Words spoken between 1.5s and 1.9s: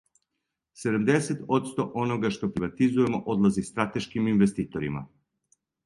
одсто